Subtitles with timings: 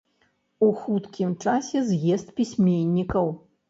[0.67, 3.35] У хуткім часе з'езд пісьменнікаў.